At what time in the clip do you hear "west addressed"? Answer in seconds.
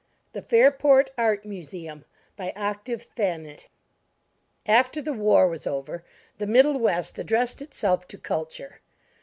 6.79-7.61